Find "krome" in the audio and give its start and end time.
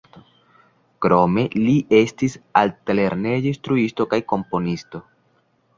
1.05-1.43